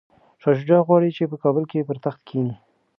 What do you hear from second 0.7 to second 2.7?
غواړي چي په کابل کي پر تخت کښیني.